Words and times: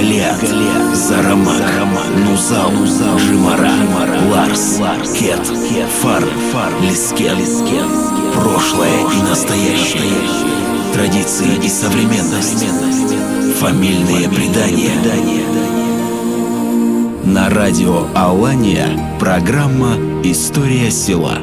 Галиат, 0.00 0.40
Зарамак, 0.94 1.60
Нузал, 2.24 2.72
Жимара, 3.18 3.70
Ларс, 4.30 4.80
Кет, 5.12 5.46
Фар, 6.00 6.24
Лискен. 6.80 7.36
Прошлое 8.32 9.00
и 9.12 9.22
настоящее. 9.28 10.00
Традиции 10.94 11.62
и 11.62 11.68
современность. 11.68 12.64
Фамильные 13.58 14.30
предания. 14.30 14.96
На 17.26 17.50
радио 17.50 18.06
Алания 18.14 18.88
программа 19.20 19.96
«История 20.24 20.90
села». 20.90 21.38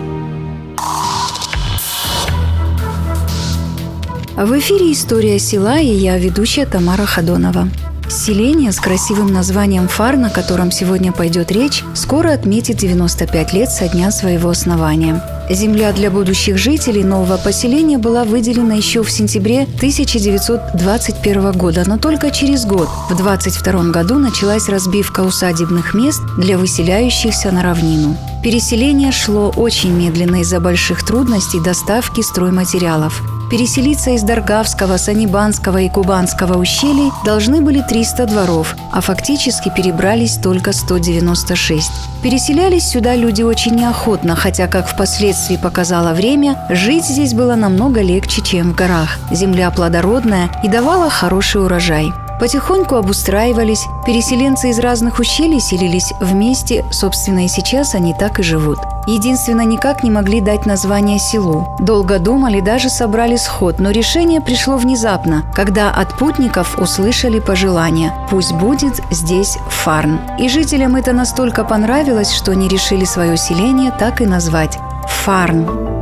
В 4.35 4.57
эфире 4.57 4.91
«История 4.91 5.37
села» 5.37 5.79
и 5.79 5.93
я, 5.93 6.17
ведущая 6.17 6.65
Тамара 6.65 7.05
Хадонова. 7.05 7.69
Селение 8.09 8.71
с 8.71 8.79
красивым 8.79 9.33
названием 9.33 9.89
Фар, 9.89 10.15
на 10.15 10.29
котором 10.29 10.71
сегодня 10.71 11.11
пойдет 11.11 11.51
речь, 11.51 11.83
скоро 11.93 12.31
отметит 12.31 12.77
95 12.77 13.53
лет 13.53 13.69
со 13.69 13.89
дня 13.89 14.11
своего 14.11 14.49
основания. 14.49 15.21
Земля 15.49 15.91
для 15.91 16.09
будущих 16.09 16.57
жителей 16.57 17.03
нового 17.03 17.37
поселения 17.37 17.97
была 17.97 18.23
выделена 18.23 18.75
еще 18.75 19.03
в 19.03 19.11
сентябре 19.11 19.63
1921 19.63 21.51
года, 21.51 21.83
но 21.85 21.97
только 21.97 22.31
через 22.31 22.65
год, 22.65 22.89
в 23.09 23.15
22 23.15 23.91
году, 23.91 24.15
началась 24.19 24.69
разбивка 24.69 25.21
усадебных 25.21 25.93
мест 25.93 26.21
для 26.37 26.57
выселяющихся 26.57 27.51
на 27.51 27.61
равнину. 27.61 28.17
Переселение 28.41 29.11
шло 29.11 29.49
очень 29.55 29.91
медленно 29.91 30.41
из-за 30.41 30.59
больших 30.61 31.05
трудностей 31.05 31.59
доставки 31.59 32.21
стройматериалов. 32.21 33.21
Переселиться 33.49 34.11
из 34.11 34.23
Даргавского, 34.23 34.97
Санибанского 34.97 35.77
и 35.77 35.89
Кубанского 35.89 36.57
ущелий 36.57 37.13
должны 37.23 37.61
были 37.61 37.81
300 37.81 38.25
дворов, 38.25 38.75
а 38.91 38.99
фактически 38.99 39.71
перебрались 39.73 40.35
только 40.35 40.73
196. 40.73 41.89
Переселялись 42.21 42.85
сюда 42.85 43.15
люди 43.15 43.43
очень 43.43 43.75
неохотно, 43.75 44.35
хотя, 44.35 44.67
как 44.67 44.89
впоследствии 44.89 45.55
показало 45.55 46.13
время, 46.13 46.65
жить 46.69 47.05
здесь 47.05 47.33
было 47.33 47.55
намного 47.55 48.01
легче, 48.01 48.41
чем 48.41 48.73
в 48.73 48.75
горах. 48.75 49.17
Земля 49.31 49.71
плодородная 49.71 50.49
и 50.61 50.67
давала 50.67 51.09
хороший 51.09 51.63
урожай. 51.63 52.11
Потихоньку 52.41 52.95
обустраивались, 52.95 53.85
переселенцы 54.05 54.71
из 54.71 54.79
разных 54.79 55.19
ущелий 55.19 55.61
селились 55.61 56.11
вместе, 56.19 56.83
собственно, 56.91 57.45
и 57.45 57.47
сейчас 57.47 57.95
они 57.95 58.13
так 58.13 58.39
и 58.39 58.43
живут. 58.43 58.77
Единственно, 59.07 59.61
никак 59.61 60.03
не 60.03 60.11
могли 60.11 60.41
дать 60.41 60.65
название 60.65 61.17
селу. 61.17 61.65
Долго 61.79 62.19
думали, 62.19 62.59
даже 62.59 62.89
собрали 62.89 63.37
сход, 63.37 63.79
но 63.79 63.91
решение 63.91 64.41
пришло 64.41 64.77
внезапно, 64.77 65.43
когда 65.55 65.89
от 65.89 66.17
путников 66.19 66.77
услышали 66.77 67.39
пожелание 67.39 68.13
«Пусть 68.29 68.53
будет 68.53 69.01
здесь 69.09 69.57
Фарн». 69.69 70.19
И 70.37 70.49
жителям 70.49 70.95
это 70.97 71.13
настолько 71.13 71.63
понравилось, 71.63 72.33
что 72.33 72.51
они 72.51 72.67
решили 72.67 73.05
свое 73.05 73.37
селение 73.37 73.91
так 73.97 74.21
и 74.21 74.25
назвать– 74.25 74.77
Фарн. 75.07 75.96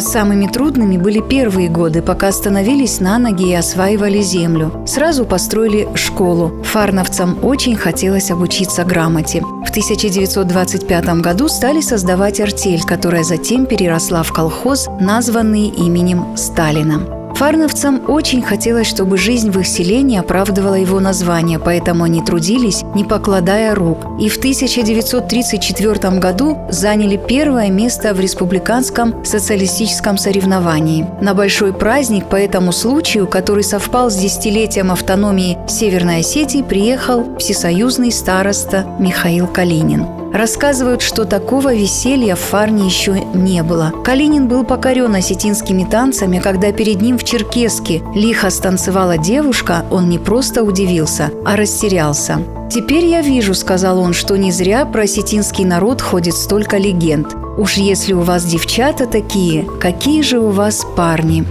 Самыми 0.00 0.46
трудными 0.46 0.96
были 0.96 1.20
первые 1.20 1.68
годы, 1.68 2.02
пока 2.02 2.32
становились 2.32 3.00
на 3.00 3.18
ноги 3.18 3.50
и 3.50 3.54
осваивали 3.54 4.20
землю. 4.22 4.72
Сразу 4.86 5.24
построили 5.24 5.88
школу. 5.94 6.62
Фарновцам 6.64 7.38
очень 7.44 7.76
хотелось 7.76 8.30
обучиться 8.30 8.84
грамоте. 8.84 9.40
В 9.40 9.70
1925 9.70 11.20
году 11.20 11.48
стали 11.48 11.80
создавать 11.80 12.40
артель, 12.40 12.82
которая 12.82 13.22
затем 13.22 13.66
переросла 13.66 14.22
в 14.22 14.32
колхоз, 14.32 14.88
названный 15.00 15.68
именем 15.68 16.36
Сталина. 16.36 17.19
Фарновцам 17.40 18.02
очень 18.06 18.42
хотелось, 18.42 18.86
чтобы 18.86 19.16
жизнь 19.16 19.50
в 19.50 19.58
их 19.58 19.66
селении 19.66 20.18
оправдывала 20.18 20.74
его 20.74 21.00
название, 21.00 21.58
поэтому 21.58 22.04
они 22.04 22.22
трудились, 22.22 22.82
не 22.94 23.02
покладая 23.02 23.74
рук. 23.74 24.20
И 24.20 24.28
в 24.28 24.36
1934 24.36 26.18
году 26.18 26.58
заняли 26.68 27.16
первое 27.16 27.70
место 27.70 28.12
в 28.12 28.20
республиканском 28.20 29.24
социалистическом 29.24 30.18
соревновании. 30.18 31.06
На 31.22 31.32
большой 31.32 31.72
праздник 31.72 32.26
по 32.26 32.36
этому 32.36 32.72
случаю, 32.72 33.26
который 33.26 33.64
совпал 33.64 34.10
с 34.10 34.16
десятилетием 34.16 34.92
автономии 34.92 35.56
Северной 35.66 36.18
Осетии, 36.18 36.60
приехал 36.62 37.38
всесоюзный 37.38 38.12
староста 38.12 38.84
Михаил 38.98 39.46
Калинин. 39.46 40.19
Рассказывают, 40.32 41.02
что 41.02 41.24
такого 41.24 41.74
веселья 41.74 42.36
в 42.36 42.40
Фарне 42.40 42.86
еще 42.86 43.20
не 43.34 43.62
было. 43.62 43.92
Калинин 44.04 44.46
был 44.46 44.64
покорен 44.64 45.14
осетинскими 45.14 45.84
танцами, 45.84 46.38
когда 46.38 46.72
перед 46.72 47.00
ним 47.02 47.18
в 47.18 47.24
Черкеске 47.24 48.02
лихо 48.14 48.50
станцевала 48.50 49.18
девушка, 49.18 49.84
он 49.90 50.08
не 50.08 50.18
просто 50.18 50.62
удивился, 50.62 51.30
а 51.44 51.56
растерялся. 51.56 52.38
«Теперь 52.70 53.06
я 53.06 53.20
вижу»,— 53.20 53.54
сказал 53.54 53.98
он,— 53.98 54.12
«что 54.14 54.36
не 54.36 54.52
зря 54.52 54.84
про 54.86 55.02
осетинский 55.02 55.64
народ 55.64 56.00
ходит 56.00 56.34
столько 56.34 56.76
легенд. 56.76 57.34
Уж 57.58 57.74
если 57.74 58.12
у 58.12 58.20
вас 58.20 58.44
девчата 58.44 59.06
такие, 59.06 59.66
какие 59.80 60.22
же 60.22 60.38
у 60.38 60.50
вас 60.50 60.86
парни?» 60.96 61.44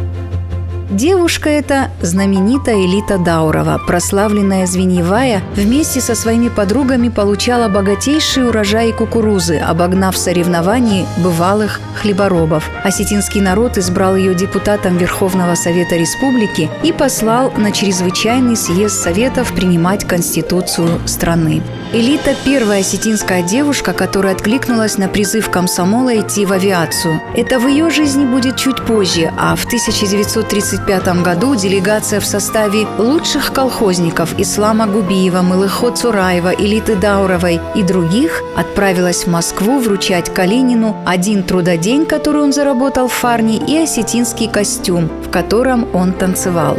Девушка 0.90 1.52
эта– 1.52 1.92
знаменитая 2.02 2.84
Элита 2.84 3.20
Даурова, 3.20 3.80
прославленная 3.86 4.66
звеньевая, 4.66 5.44
вместе 5.56 6.02
со 6.02 6.16
своими 6.16 6.50
подругами 6.50 7.10
получала 7.10 7.70
богатейший 7.70 8.48
урожай 8.48 8.92
кукурузы, 8.92 9.58
обогнав 9.58 10.16
в 10.16 10.18
соревновании 10.18 11.06
бывалых 11.24 11.80
хлеборобов. 12.02 12.68
Осетинский 12.84 13.40
народ 13.40 13.78
избрал 13.78 14.16
ее 14.16 14.34
депутатом 14.34 14.98
Верховного 14.98 15.54
Совета 15.54 15.96
Республики 15.96 16.72
и 16.84 16.92
послал 16.92 17.52
на 17.52 17.72
чрезвычайный 17.72 18.56
съезд 18.56 18.96
Советов 18.96 19.54
принимать 19.54 20.08
Конституцию 20.08 21.00
страны. 21.06 21.62
Элита– 21.92 22.36
первая 22.46 22.82
осетинская 22.82 23.42
девушка, 23.42 23.94
которая 23.94 24.36
откликнулась 24.36 24.98
на 24.98 25.08
призыв 25.08 25.50
комсомола 25.50 26.20
идти 26.20 26.46
в 26.46 26.54
авиацию. 26.54 27.20
Это 27.36 27.60
в 27.60 27.68
ее 27.68 27.90
жизни 27.90 28.26
будет 28.26 28.58
чуть 28.58 28.86
позже, 28.86 29.32
а 29.38 29.56
в 29.56 29.66
1930 29.66 30.70
1935 30.80 31.24
году 31.24 31.56
делегация 31.56 32.20
в 32.20 32.26
составе 32.26 32.88
лучших 32.98 33.54
колхозников 33.54 34.34
Ислама 34.38 34.88
Губиева, 34.88 35.42
Мылыхо 35.42 35.92
Цураева, 35.92 36.54
Элиты 36.54 36.96
Дауровой 36.96 37.60
и 37.76 37.84
других 37.84 38.42
отправилась 38.56 39.26
в 39.26 39.28
Москву 39.28 39.80
вручать 39.80 40.34
Калинину 40.34 40.96
один 41.06 41.44
трудодень, 41.44 42.06
который 42.06 42.42
он 42.42 42.54
заработал 42.54 43.08
в 43.08 43.14
Фарне, 43.14 43.58
и 43.58 43.78
осетинский 43.78 44.48
костюм, 44.48 45.10
в 45.24 45.30
котором 45.30 45.88
он 45.94 46.14
танцевал. 46.14 46.78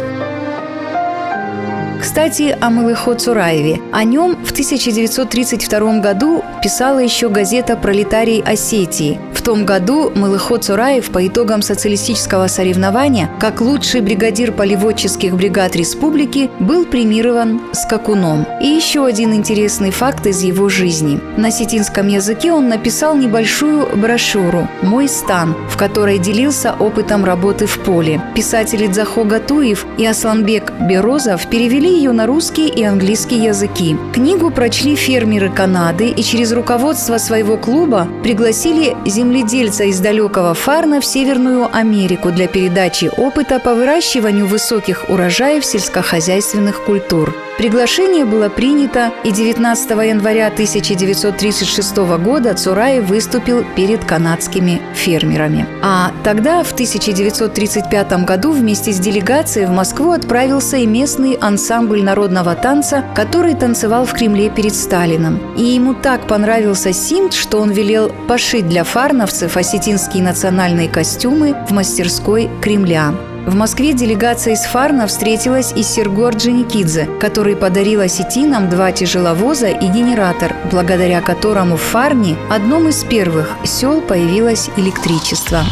Кстати, 2.01 2.57
о 2.59 2.71
Мылыхо 2.71 3.13
Цураеве. 3.13 3.79
О 3.91 4.03
нем 4.03 4.35
в 4.43 4.51
1932 4.51 5.99
году 5.99 6.43
писала 6.63 6.97
еще 6.97 7.29
газета 7.29 7.77
«Пролетарий 7.77 8.41
Осетии». 8.41 9.19
В 9.35 9.43
том 9.43 9.65
году 9.65 10.11
Мылыхо 10.13 10.57
Цураев 10.57 11.09
по 11.11 11.25
итогам 11.25 11.61
социалистического 11.61 12.47
соревнования 12.47 13.29
как 13.39 13.61
лучший 13.61 14.01
бригадир 14.01 14.51
полеводческих 14.51 15.35
бригад 15.35 15.75
республики 15.75 16.49
был 16.59 16.85
премирован 16.85 17.61
скакуном. 17.73 18.45
И 18.61 18.67
еще 18.67 19.05
один 19.05 19.33
интересный 19.33 19.89
факт 19.91 20.27
из 20.27 20.43
его 20.43 20.69
жизни. 20.69 21.19
На 21.37 21.49
сетинском 21.49 22.07
языке 22.07 22.51
он 22.51 22.67
написал 22.67 23.15
небольшую 23.15 23.87
брошюру 23.95 24.67
«Мой 24.83 25.07
стан», 25.07 25.55
в 25.69 25.77
которой 25.77 26.19
делился 26.19 26.75
опытом 26.79 27.25
работы 27.25 27.65
в 27.65 27.79
поле. 27.79 28.21
Писатели 28.35 28.87
Дзахо 28.87 29.23
Гатуев 29.23 29.85
и 29.97 30.05
Асланбек 30.05 30.71
Берозов 30.81 31.47
перевели 31.47 31.90
ее 31.95 32.11
на 32.11 32.25
русский 32.25 32.67
и 32.67 32.83
английский 32.83 33.37
языки. 33.37 33.97
Книгу 34.13 34.49
прочли 34.49 34.95
фермеры 34.95 35.49
Канады 35.49 36.09
и 36.09 36.23
через 36.23 36.51
руководство 36.51 37.17
своего 37.17 37.57
клуба 37.57 38.07
пригласили 38.23 38.95
земледельца 39.05 39.83
из 39.83 39.99
далекого 39.99 40.53
Фарна 40.53 41.01
в 41.01 41.05
Северную 41.05 41.69
Америку 41.71 42.31
для 42.31 42.47
передачи 42.47 43.11
опыта 43.17 43.59
по 43.59 43.73
выращиванию 43.73 44.47
высоких 44.47 45.09
урожаев 45.09 45.65
сельскохозяйственных 45.65 46.83
культур. 46.83 47.33
Приглашение 47.57 48.25
было 48.25 48.49
принято, 48.49 49.11
и 49.23 49.31
19 49.31 49.89
января 49.91 50.47
1936 50.47 51.97
года 52.23 52.53
Цурай 52.53 53.01
выступил 53.01 53.63
перед 53.75 54.03
канадскими 54.03 54.81
фермерами. 54.93 55.67
А 55.83 56.11
тогда, 56.23 56.63
в 56.63 56.71
1935 56.71 58.25
году, 58.25 58.51
вместе 58.51 58.91
с 58.91 58.99
делегацией 58.99 59.67
в 59.67 59.71
Москву 59.71 60.11
отправился 60.11 60.77
и 60.77 60.87
местный 60.87 61.33
ансамбль 61.33 62.01
народного 62.01 62.55
танца, 62.55 63.03
который 63.13 63.53
танцевал 63.53 64.05
в 64.05 64.13
Кремле 64.13 64.49
перед 64.49 64.73
Сталином. 64.73 65.39
И 65.55 65.63
ему 65.63 65.93
так 65.93 66.27
понравился 66.27 66.93
синт, 66.93 67.33
что 67.33 67.59
он 67.59 67.71
велел 67.71 68.11
пошить 68.27 68.67
для 68.67 68.83
фарновцев 68.83 69.55
осетинские 69.57 70.23
национальные 70.23 70.89
костюмы 70.89 71.55
в 71.67 71.71
мастерской 71.71 72.49
Кремля. 72.61 73.13
В 73.45 73.55
Москве 73.55 73.93
делегация 73.93 74.53
из 74.53 74.61
Фарна 74.61 75.07
встретилась 75.07 75.73
и 75.75 75.81
с 75.81 75.87
Серго 75.87 76.27
Орджоникидзе, 76.27 77.09
который 77.19 77.55
подарил 77.55 78.01
осетинам 78.01 78.69
два 78.69 78.91
тяжеловоза 78.91 79.69
и 79.69 79.87
генератор, 79.87 80.55
благодаря 80.71 81.21
которому 81.21 81.75
в 81.75 81.81
Фарне, 81.81 82.37
одном 82.51 82.87
из 82.87 83.03
первых 83.03 83.49
сел, 83.63 84.01
появилось 84.01 84.69
электричество. 84.77 85.63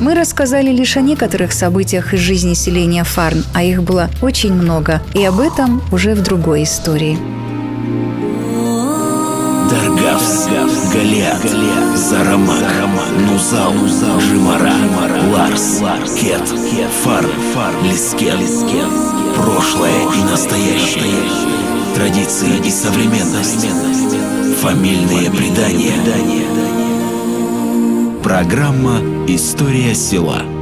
Мы 0.00 0.16
рассказали 0.16 0.72
лишь 0.72 0.96
о 0.96 1.00
некоторых 1.00 1.52
событиях 1.52 2.12
из 2.12 2.20
жизни 2.20 2.54
селения 2.54 3.04
Фарн, 3.04 3.44
а 3.54 3.62
их 3.62 3.84
было 3.84 4.10
очень 4.20 4.54
много, 4.54 5.00
и 5.14 5.24
об 5.24 5.38
этом 5.38 5.80
уже 5.92 6.16
в 6.16 6.22
другой 6.22 6.64
истории. 6.64 7.16
Даргавс, 10.16 10.48
Галиат, 10.94 11.42
Зарамак, 11.94 12.64
Нузал, 13.28 13.74
Жимара, 14.20 14.72
Ларс, 15.32 15.82
Кет, 16.18 16.48
Фар, 17.04 17.26
Лискен, 17.82 18.40
прошлое 19.36 20.02
и 20.14 20.22
настоящее, 20.30 21.30
традиции 21.94 22.66
и 22.66 22.70
современность, 22.70 23.66
фамильные 24.62 25.30
предания. 25.30 26.00
Программа 28.22 29.00
«История 29.28 29.94
села». 29.94 30.55